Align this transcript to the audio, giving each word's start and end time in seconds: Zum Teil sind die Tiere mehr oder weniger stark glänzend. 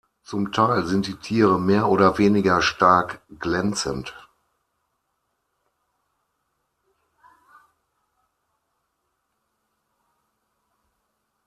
Zum 0.23 0.51
Teil 0.51 0.87
sind 0.87 1.05
die 1.05 1.15
Tiere 1.15 1.59
mehr 1.59 1.87
oder 1.87 2.17
weniger 2.17 2.63
stark 2.63 3.21
glänzend. 3.39 4.15